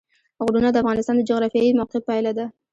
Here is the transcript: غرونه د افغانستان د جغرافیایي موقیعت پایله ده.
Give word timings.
غرونه 0.45 0.69
د 0.71 0.75
افغانستان 0.83 1.15
د 1.17 1.21
جغرافیایي 1.29 1.77
موقیعت 1.79 2.03
پایله 2.09 2.31
ده. 2.37 2.45